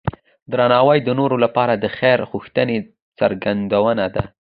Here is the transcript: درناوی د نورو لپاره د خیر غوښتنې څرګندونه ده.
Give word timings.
درناوی 0.51 0.99
د 1.03 1.09
نورو 1.19 1.35
لپاره 1.45 1.73
د 1.75 1.85
خیر 1.97 2.19
غوښتنې 2.31 2.77
څرګندونه 3.19 4.05
ده. 4.15 4.23